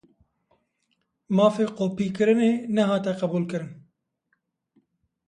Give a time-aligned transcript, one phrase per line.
[1.35, 3.71] Mafê kopî kirinê ne hate qebûl kirin